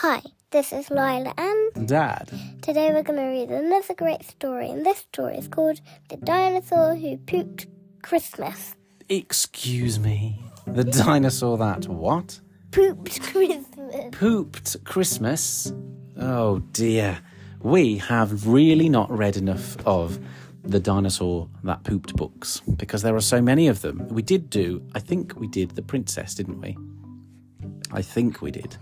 [0.00, 0.20] Hi,
[0.50, 2.30] this is Lila, and Dad.
[2.60, 4.68] today we're going to read another great story.
[4.68, 5.80] And this story is called
[6.10, 7.66] The Dinosaur Who Pooped
[8.02, 8.76] Christmas.
[9.08, 10.44] Excuse me.
[10.66, 12.38] The dinosaur that what?
[12.72, 13.64] Pooped Christmas.
[14.12, 15.72] Pooped Christmas?
[16.20, 17.18] Oh dear.
[17.62, 20.18] We have really not read enough of
[20.62, 24.06] the dinosaur that pooped books because there are so many of them.
[24.08, 26.76] We did do, I think we did The Princess, didn't we?
[27.92, 28.76] I think we did.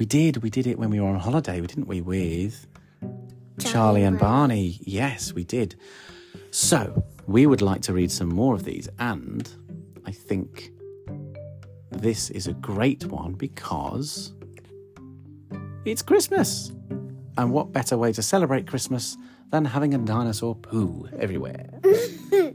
[0.00, 2.66] We did, we did it when we were on holiday, didn't we, with
[3.58, 4.78] Charlie and Barney?
[4.80, 5.76] Yes, we did.
[6.50, 9.46] So, we would like to read some more of these, and
[10.06, 10.70] I think
[11.90, 14.32] this is a great one because
[15.84, 16.72] it's Christmas.
[17.36, 19.18] And what better way to celebrate Christmas
[19.50, 21.78] than having a dinosaur poo everywhere?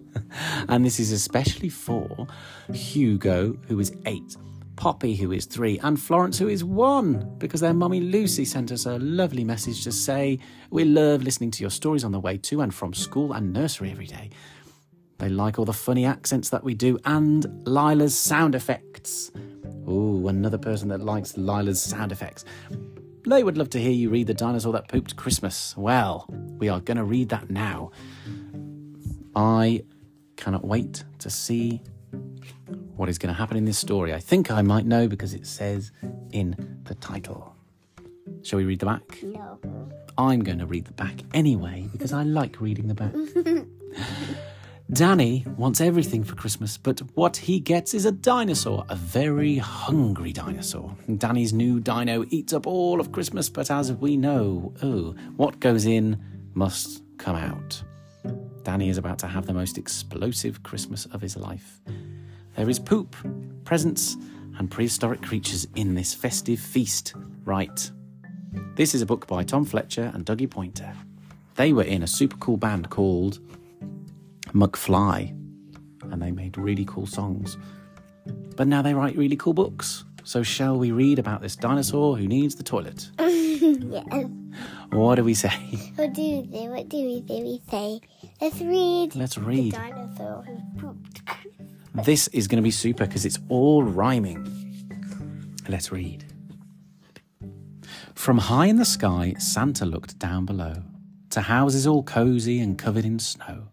[0.67, 2.25] and this is especially for
[2.73, 4.35] Hugo, who is eight,
[4.75, 8.85] Poppy, who is three, and Florence, who is one, because their mummy Lucy sent us
[8.85, 12.61] a lovely message to say, We love listening to your stories on the way to
[12.61, 14.29] and from school and nursery every day.
[15.17, 19.31] They like all the funny accents that we do and Lila's sound effects.
[19.87, 22.43] Ooh, another person that likes Lila's sound effects.
[23.27, 25.75] They would love to hear you read The Dinosaur That Pooped Christmas.
[25.77, 27.91] Well, we are going to read that now.
[29.35, 29.83] I
[30.35, 31.81] cannot wait to see
[32.95, 34.13] what is going to happen in this story.
[34.13, 35.91] I think I might know because it says
[36.31, 37.55] in the title.
[38.41, 39.23] Shall we read the back?
[39.23, 39.59] No.
[40.17, 43.13] I'm going to read the back anyway because I like reading the back.
[44.91, 50.31] Danny wants everything for Christmas, but what he gets is a dinosaur, a very hungry
[50.31, 50.95] dinosaur.
[51.17, 55.85] Danny's new dino eats up all of Christmas, but as we know, oh, what goes
[55.85, 57.81] in must come out.
[58.63, 61.81] Danny is about to have the most explosive Christmas of his life.
[62.55, 63.15] There is poop,
[63.65, 64.15] presents,
[64.57, 67.13] and prehistoric creatures in this festive feast.
[67.43, 67.91] Right.
[68.75, 70.93] This is a book by Tom Fletcher and Dougie Poynter.
[71.55, 73.39] They were in a super cool band called
[74.53, 75.29] McFly,
[76.11, 77.57] and they made really cool songs.
[78.55, 80.05] But now they write really cool books.
[80.23, 83.11] So, shall we read about this dinosaur who needs the toilet?
[83.19, 84.25] yes.
[84.89, 85.49] What do we say?
[85.95, 86.67] What do we say?
[86.67, 87.41] What do we say?
[87.43, 87.99] We say,
[88.41, 89.15] let's read.
[89.15, 89.73] Let's The read.
[89.73, 91.21] dinosaur who pooped.
[92.03, 94.45] This is going to be super because it's all rhyming.
[95.69, 96.25] Let's read.
[98.13, 100.83] From high in the sky, Santa looked down below
[101.29, 103.69] to houses all cozy and covered in snow,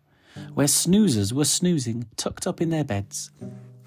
[0.54, 3.30] where snoozers were snoozing, tucked up in their beds,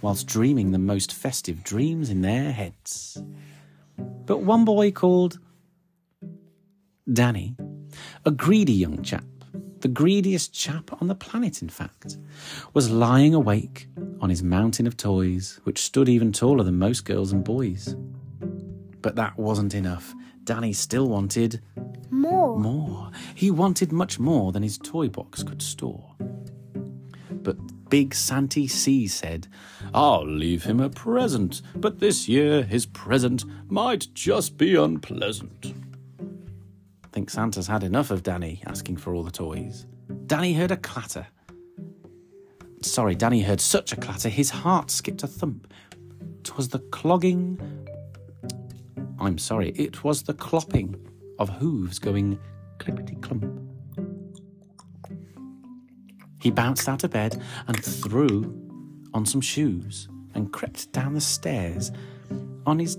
[0.02, 3.22] whilst dreaming the most festive dreams in their heads.
[3.98, 5.40] But one boy called
[7.12, 7.56] Danny,
[8.26, 9.24] a greedy young chap,
[9.86, 12.18] the greediest chap on the planet, in fact,
[12.74, 13.88] was lying awake
[14.20, 17.96] on his mountain of toys, which stood even taller than most girls and boys.
[19.04, 20.16] But that wasn't enough.
[20.44, 21.62] Danny still wanted
[22.10, 22.58] More.
[22.58, 23.12] more.
[23.36, 26.16] He wanted much more than his toy box could store.
[27.30, 27.58] But
[27.92, 29.48] Big Santy C said,
[29.94, 35.75] I'll leave him a present, but this year his present might just be unpleasant.
[37.16, 39.86] I think Santa's had enough of Danny asking for all the toys.
[40.26, 41.26] Danny heard a clatter.
[42.82, 45.74] Sorry, Danny heard such a clatter, his heart skipped a thump.
[46.44, 47.58] 'Twas the clogging.
[49.18, 51.00] I'm sorry, it was the clopping
[51.40, 52.38] of hooves going
[52.80, 53.46] clippity clump.
[56.42, 58.54] He bounced out of bed and threw
[59.14, 61.94] on some shoes and crept down the stairs
[62.66, 62.98] on his.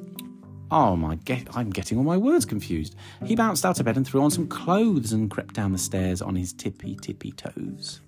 [0.71, 1.15] Oh my!
[1.17, 2.97] Get, I'm getting all my words confused.
[3.25, 6.21] He bounced out of bed and threw on some clothes and crept down the stairs
[6.21, 8.01] on his tippy tippy toes.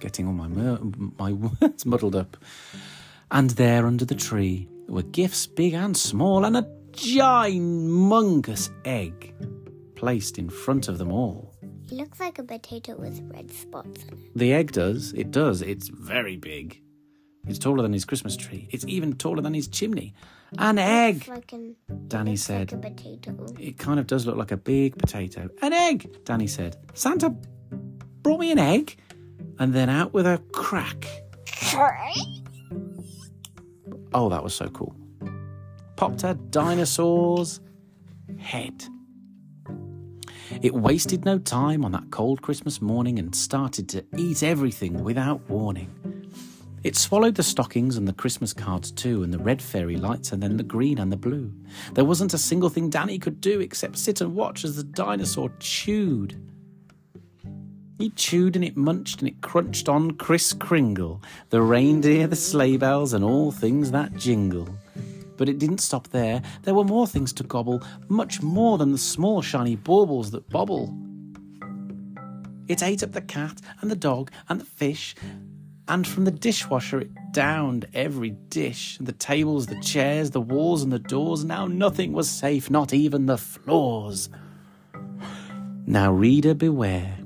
[0.00, 0.78] Getting all my mer-
[1.18, 2.36] my words muddled up.
[3.30, 6.62] And there under the tree were gifts big and small and a
[6.92, 9.34] ginormous egg
[9.96, 11.54] placed in front of them all.
[11.90, 14.30] It looks like a potato with red spots on it.
[14.34, 15.12] The egg does.
[15.12, 15.60] It does.
[15.60, 16.80] It's very big.
[17.48, 18.68] It's taller than his Christmas tree.
[18.70, 20.14] It's even taller than his chimney.
[20.58, 21.76] An egg, like an,
[22.08, 22.72] Danny said.
[22.82, 23.60] like.
[23.60, 25.48] It kind of does look like a big potato.
[25.62, 26.76] An egg, Danny said.
[26.94, 27.30] Santa
[28.22, 28.96] brought me an egg.
[29.58, 31.04] And then out with a crack.
[34.14, 34.94] Oh, that was so cool.
[35.96, 37.60] Popped a dinosaur's
[38.38, 38.84] head.
[40.62, 45.48] It wasted no time on that cold Christmas morning and started to eat everything without
[45.50, 45.90] warning.
[46.84, 50.42] It swallowed the stockings and the Christmas cards too, and the red fairy lights, and
[50.42, 51.52] then the green and the blue.
[51.94, 55.50] There wasn't a single thing Danny could do except sit and watch as the dinosaur
[55.58, 56.40] chewed.
[57.98, 61.20] He chewed and it munched and it crunched on Kris Kringle,
[61.50, 64.68] the reindeer, the sleigh bells, and all things that jingle.
[65.36, 66.42] But it didn't stop there.
[66.62, 70.96] There were more things to gobble, much more than the small shiny baubles that bobble.
[72.68, 75.16] It ate up the cat and the dog and the fish,
[75.88, 80.92] and from the dishwasher it downed every dish the tables, the chairs, the walls, and
[80.92, 81.44] the doors.
[81.44, 84.28] Now nothing was safe, not even the floors.
[85.86, 87.18] Now, reader, beware.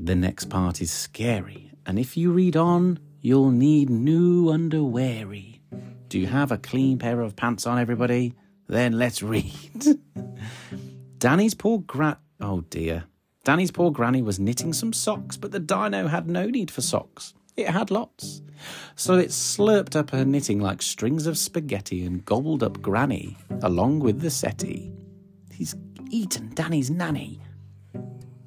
[0.00, 5.60] The next part is scary, and if you read on, you'll need new underweary.
[6.08, 8.34] Do you have a clean pair of pants on, everybody?
[8.68, 10.00] Then let's read.
[11.18, 12.18] Danny's poor gra.
[12.40, 13.04] Oh dear.
[13.44, 17.34] Danny's poor granny was knitting some socks, but the dino had no need for socks.
[17.56, 18.42] It had lots.
[18.96, 24.00] So it slurped up her knitting like strings of spaghetti and gobbled up Granny along
[24.00, 24.92] with the settee.
[25.52, 25.74] He's
[26.10, 27.40] eaten Danny's nanny.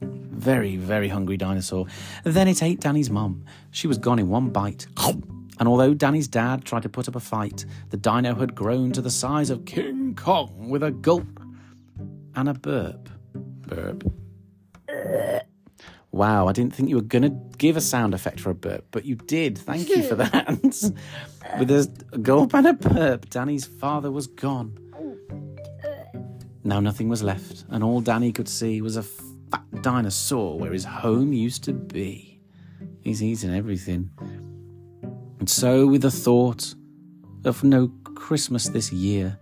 [0.02, 1.88] Very, very hungry dinosaur.
[2.24, 3.44] Then it ate Danny's mum.
[3.72, 4.88] She was gone in one bite.
[5.60, 9.02] And although Danny's dad tried to put up a fight, the dino had grown to
[9.02, 11.28] the size of King Kong with a gulp
[12.36, 13.10] and a burp.
[13.36, 14.04] Burp.
[16.20, 18.88] Wow, I didn't think you were going to give a sound effect for a burp,
[18.92, 19.58] but you did.
[19.58, 20.50] Thank you for that.
[21.58, 24.78] With a gulp and a burp, Danny's father was gone.
[26.66, 30.84] Now nothing was left, and all Danny could see was a fat dinosaur where his
[30.84, 32.42] home used to be.
[33.00, 34.10] He's eaten everything.
[35.40, 36.76] And so, with the thought
[37.46, 39.40] of no Christmas this year,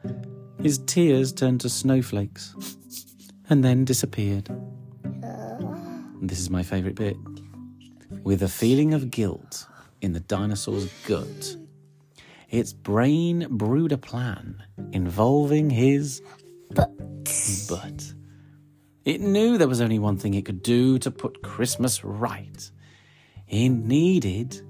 [0.62, 2.54] his tears turned to snowflakes
[3.50, 4.48] and then disappeared.
[6.28, 7.16] This is my favourite bit.
[8.24, 9.66] With a feeling of guilt
[10.02, 11.56] in the dinosaur's gut,
[12.50, 16.22] its brain brewed a plan involving his
[16.76, 16.92] But
[17.70, 18.14] butt.
[19.06, 22.72] It knew there was only one thing it could do to put Christmas right.
[23.46, 24.62] He needed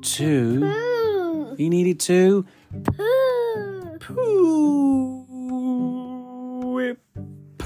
[0.00, 0.60] to.
[0.60, 2.46] poo, He needed to
[2.82, 3.98] poo.
[4.00, 5.17] poo.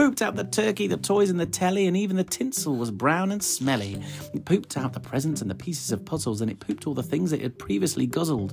[0.03, 3.31] Pooped out the turkey, the toys, and the telly, and even the tinsel was brown
[3.31, 4.03] and smelly.
[4.35, 7.05] It pooped out the presents and the pieces of puzzles, and it pooped all the
[7.05, 8.53] things it had previously guzzled.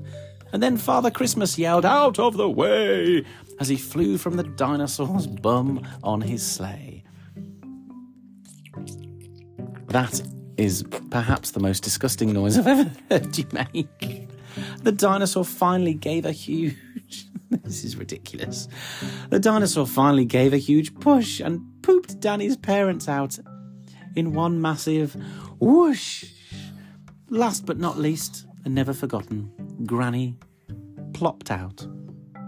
[0.53, 3.25] And then Father Christmas yelled, Out of the way!
[3.59, 7.03] as he flew from the dinosaur's bum on his sleigh.
[9.87, 10.21] That
[10.57, 14.29] is perhaps the most disgusting noise I've ever heard you make.
[14.83, 16.77] The dinosaur finally gave a huge.
[17.63, 18.67] this is ridiculous.
[19.29, 23.39] The dinosaur finally gave a huge push and pooped Danny's parents out
[24.15, 25.15] in one massive
[25.59, 26.25] whoosh.
[27.29, 29.51] Last but not least, and never forgotten,
[29.85, 30.35] Granny
[31.13, 31.87] plopped out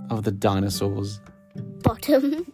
[0.10, 1.20] of the dinosaur's
[1.84, 2.52] Bottom.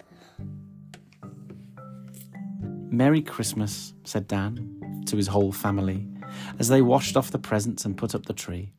[2.90, 6.08] Merry Christmas, said Dan to his whole family
[6.60, 8.74] as they washed off the presents and put up the tree.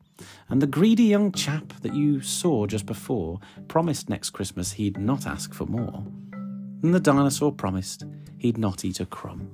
[0.49, 5.27] And the greedy young chap that you saw just before promised next Christmas he'd not
[5.27, 6.03] ask for more.
[6.81, 8.05] And the dinosaur promised
[8.37, 9.49] he'd not eat a crumb.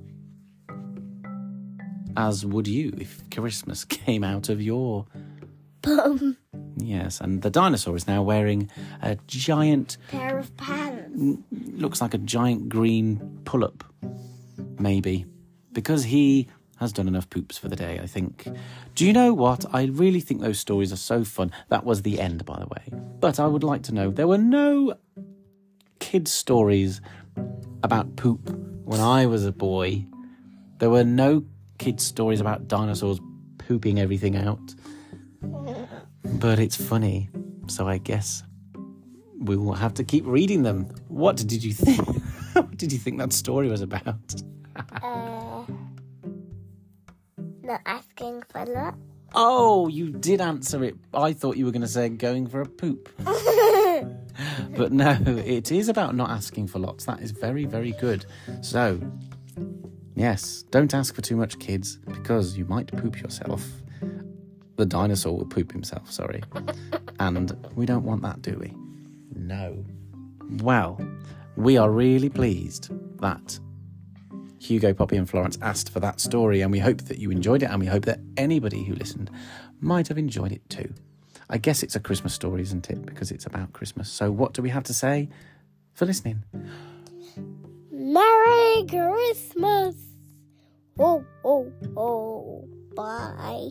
[2.16, 5.06] As would you if Christmas came out of your.
[5.82, 6.36] Bum.
[6.76, 8.70] Yes, and the dinosaur is now wearing
[9.02, 11.42] a giant Pair of pants.
[11.50, 13.84] looks like a giant green pull up,
[14.78, 15.26] maybe,
[15.72, 16.48] because he
[16.78, 18.48] has done enough poops for the day, I think.
[18.94, 19.64] Do you know what?
[19.72, 21.52] I really think those stories are so fun.
[21.68, 23.00] That was the end, by the way.
[23.20, 24.94] But I would like to know there were no
[25.98, 27.00] kid stories
[27.82, 28.50] about poop
[28.84, 30.06] when I was a boy.
[30.78, 31.44] There were no
[31.78, 33.20] kid stories about dinosaurs
[33.58, 34.74] pooping everything out.
[36.24, 37.30] But it's funny,
[37.66, 38.42] so I guess
[39.38, 40.88] we will have to keep reading them.
[41.08, 42.06] What did you think?
[42.52, 44.34] what did you think that story was about?
[45.02, 45.64] Uh,
[47.66, 48.94] not asking for that.
[49.34, 50.96] Oh, you did answer it.
[51.12, 53.10] I thought you were going to say going for a poop.
[54.76, 57.04] but no, it is about not asking for lots.
[57.04, 58.24] That is very, very good.
[58.62, 59.00] So,
[60.14, 63.66] yes, don't ask for too much, kids, because you might poop yourself.
[64.76, 66.42] The dinosaur will poop himself, sorry.
[67.18, 68.74] And we don't want that, do we?
[69.34, 69.82] No.
[70.62, 71.00] Well,
[71.56, 73.58] we are really pleased that
[74.66, 77.70] Hugo, Poppy, and Florence asked for that story, and we hope that you enjoyed it,
[77.70, 79.30] and we hope that anybody who listened
[79.80, 80.92] might have enjoyed it too.
[81.48, 83.06] I guess it's a Christmas story, isn't it?
[83.06, 84.10] Because it's about Christmas.
[84.10, 85.28] So, what do we have to say
[85.94, 86.42] for listening?
[87.92, 89.94] Merry Christmas.
[90.98, 92.68] Oh, oh, oh.
[92.94, 93.70] Bye.